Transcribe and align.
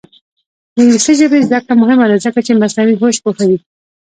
د 0.75 0.75
انګلیسي 0.81 1.13
ژبې 1.19 1.45
زده 1.47 1.59
کړه 1.63 1.73
مهمه 1.81 2.05
ده 2.11 2.17
ځکه 2.25 2.39
چې 2.45 2.51
مصنوعي 2.61 2.95
هوش 3.01 3.15
پوهوي. 3.23 3.57